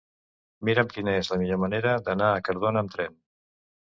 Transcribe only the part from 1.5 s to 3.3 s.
manera d'anar a Cardona amb tren.